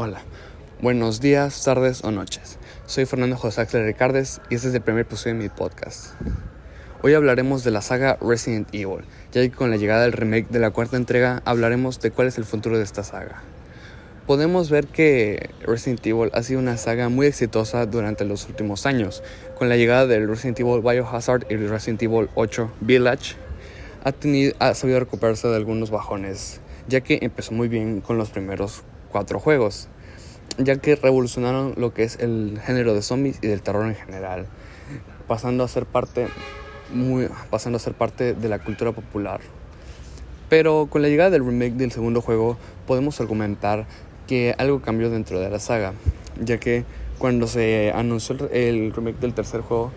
[0.00, 0.20] Hola,
[0.80, 2.60] buenos días, tardes o noches.
[2.86, 6.14] Soy Fernando José Axel Ricardes y este es el primer episodio de mi podcast.
[7.02, 10.60] Hoy hablaremos de la saga Resident Evil, ya que con la llegada del remake de
[10.60, 13.42] la cuarta entrega hablaremos de cuál es el futuro de esta saga.
[14.28, 19.24] Podemos ver que Resident Evil ha sido una saga muy exitosa durante los últimos años.
[19.58, 23.34] Con la llegada del Resident Evil Biohazard y el Resident Evil 8 Village,
[24.04, 28.30] ha, tenido, ha sabido recuperarse de algunos bajones, ya que empezó muy bien con los
[28.30, 29.88] primeros cuatro juegos,
[30.58, 34.46] ya que revolucionaron lo que es el género de zombies y del terror en general,
[35.26, 36.28] pasando a ser parte
[36.92, 39.40] muy pasando a ser parte de la cultura popular.
[40.48, 43.86] Pero con la llegada del remake del segundo juego podemos argumentar
[44.26, 45.92] que algo cambió dentro de la saga,
[46.42, 46.84] ya que
[47.18, 49.90] cuando se anunció el remake del tercer juego,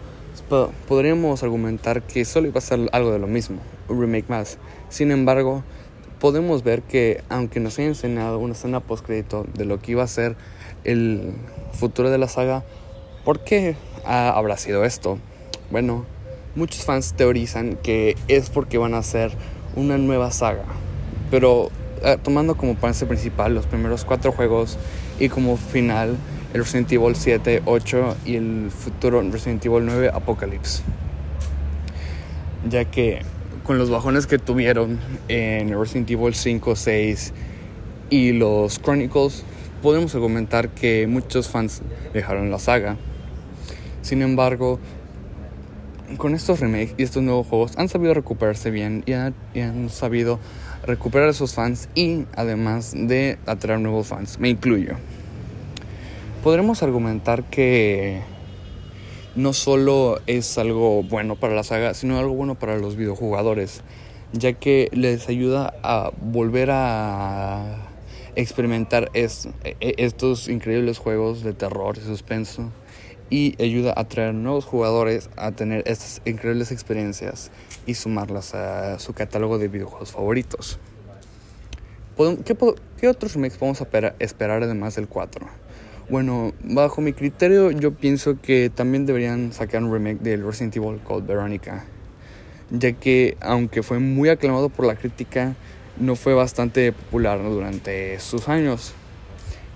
[0.88, 4.58] podríamos argumentar que solo iba a ser algo de lo mismo, un remake más.
[4.90, 5.64] Sin embargo,
[6.22, 10.04] podemos ver que aunque nos haya enseñado una escena post crédito de lo que iba
[10.04, 10.36] a ser
[10.84, 11.34] el
[11.74, 12.64] futuro de la saga,
[13.26, 15.18] ¿por qué habrá sido esto?
[15.72, 16.06] Bueno,
[16.56, 19.32] muchos fans teorizan que es porque van a hacer
[19.76, 20.66] una nueva saga,
[21.32, 21.72] pero
[22.04, 24.78] eh, tomando como base principal los primeros cuatro juegos
[25.20, 26.18] y como final
[26.54, 30.84] el Resident Evil 7, 8 y el futuro Resident Evil 9 Apocalypse.
[32.70, 33.24] Ya que
[33.64, 37.34] con los bajones que tuvieron en Resident Evil 5, 6
[38.10, 39.44] y los Chronicles,
[39.82, 41.82] podemos argumentar que muchos fans
[42.14, 42.98] dejaron la saga.
[44.02, 44.80] Sin embargo,
[46.18, 50.40] con estos remakes y estos nuevos juegos han sabido recuperarse bien y, han sabido
[50.86, 54.96] recuperar a esos fans y además de atraer nuevos fans, me incluyo.
[56.44, 58.22] Podremos argumentar que
[59.36, 63.82] no solo es algo bueno para la saga, sino algo bueno para los videojugadores,
[64.34, 67.88] ya que les ayuda a volver a
[68.36, 69.28] experimentar e,
[69.80, 72.72] estos increíbles juegos de terror y suspenso
[73.30, 77.52] y ayuda a traer nuevos jugadores a tener estas increíbles experiencias
[77.86, 80.80] y sumarlas a su catálogo de videojuegos favoritos.
[82.46, 82.56] ¿Qué,
[83.00, 83.82] qué otros remakes podemos
[84.20, 85.61] esperar además del 4?
[86.12, 91.00] Bueno, bajo mi criterio yo pienso que también deberían sacar un remake del Resident Evil
[91.00, 91.86] Code Veronica,
[92.70, 95.56] ya que aunque fue muy aclamado por la crítica,
[95.98, 98.94] no fue bastante popular durante sus años.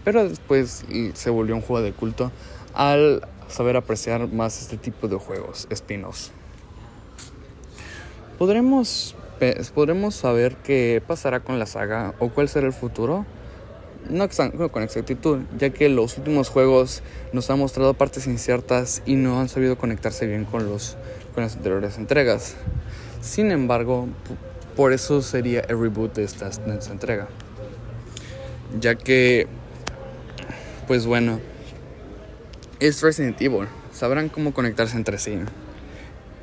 [0.03, 2.33] Pero después se volvió un juego de culto
[2.73, 6.33] al saber apreciar más este tipo de juegos, spin-offs.
[8.37, 9.15] ¿Podremos,
[9.73, 13.25] ¿Podremos saber qué pasará con la saga o cuál será el futuro?
[14.09, 14.27] No
[14.69, 17.01] con exactitud, ya que los últimos juegos
[17.33, 20.97] nos han mostrado partes inciertas y no han sabido conectarse bien con, los,
[21.33, 22.55] con las anteriores entregas.
[23.21, 24.07] Sin embargo,
[24.75, 27.27] por eso sería el reboot de esta, de entrega.
[28.79, 29.47] Ya que,
[30.87, 31.39] pues bueno,
[32.79, 35.39] es Resident Evil, sabrán cómo conectarse entre sí.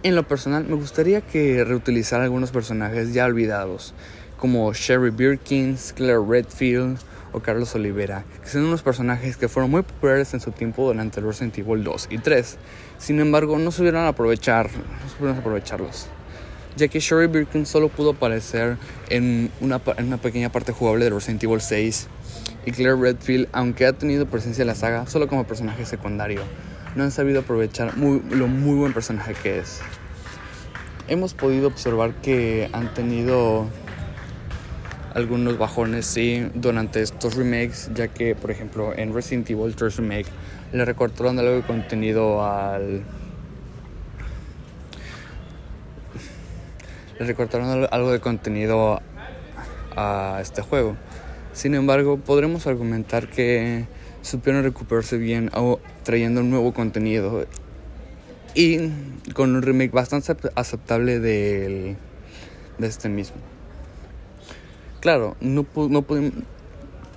[0.02, 3.94] En lo personal, me gustaría que reutilizar algunos personajes ya olvidados,
[4.36, 6.98] como Sherry Birkins, Claire Redfield,
[7.32, 11.20] o Carlos Olivera, que son unos personajes que fueron muy populares en su tiempo durante
[11.20, 12.58] el Resident Evil 2 y 3.
[12.98, 16.08] Sin embargo, no supieron aprovechar, no supieron aprovecharlos,
[16.76, 18.76] ya que Sherry Birkin solo pudo aparecer
[19.08, 22.08] en una, en una pequeña parte jugable de Resident Evil 6
[22.66, 26.42] y Claire Redfield, aunque ha tenido presencia en la saga, solo como personaje secundario,
[26.94, 29.80] no han sabido aprovechar muy, lo muy buen personaje que es.
[31.08, 33.66] Hemos podido observar que han tenido
[35.14, 40.26] algunos bajones sí durante estos remakes, ya que por ejemplo en Resident Evil 3 Remake
[40.72, 43.02] le recortaron algo de contenido al
[47.18, 49.00] le recortaron algo de contenido
[49.96, 50.96] a este juego.
[51.52, 53.86] Sin embargo, podremos argumentar que
[54.22, 55.50] supieron recuperarse bien
[56.02, 57.46] trayendo un nuevo contenido
[58.54, 58.90] y
[59.34, 61.96] con un remake bastante aceptable del,
[62.78, 63.36] de este mismo.
[65.02, 66.32] Claro, no, no, podemos,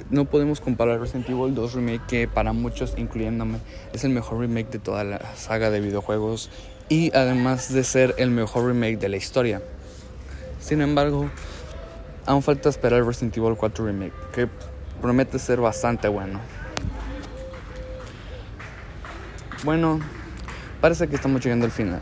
[0.09, 3.59] no podemos comparar Resident Evil 2 Remake, que para muchos, incluyéndome,
[3.93, 6.49] es el mejor remake de toda la saga de videojuegos
[6.90, 9.61] y además de ser el mejor remake de la historia.
[10.59, 11.29] Sin embargo,
[12.26, 14.49] aún falta esperar Resident Evil 4 Remake, que
[14.99, 16.40] promete ser bastante bueno.
[19.64, 19.99] Bueno,
[20.81, 22.02] parece que estamos llegando al final.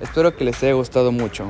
[0.00, 1.48] Espero que les haya gustado mucho.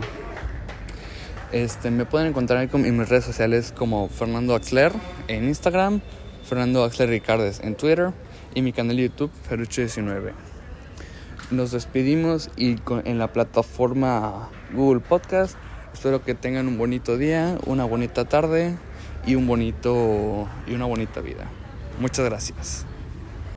[1.53, 4.93] Este, me pueden encontrar en mis redes sociales como Fernando Axler
[5.27, 6.01] en Instagram,
[6.45, 8.13] Fernando Axler Ricardes en Twitter
[8.55, 10.33] y mi canal de YouTube Feruche19.
[11.51, 15.57] Nos despedimos y en la plataforma Google Podcast.
[15.93, 18.77] Espero que tengan un bonito día, una bonita tarde
[19.27, 21.51] y un bonito y una bonita vida.
[21.99, 22.87] Muchas gracias.